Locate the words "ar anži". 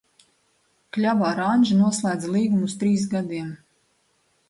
1.33-1.79